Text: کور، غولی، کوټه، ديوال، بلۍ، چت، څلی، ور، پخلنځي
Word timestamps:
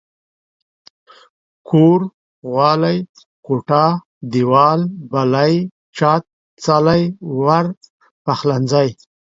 کور، 1.67 1.99
غولی، 2.53 2.97
کوټه، 3.45 3.85
ديوال، 4.31 4.79
بلۍ، 5.11 5.55
چت، 5.97 6.23
څلی، 6.63 7.03
ور، 7.43 7.65
پخلنځي 8.25 8.89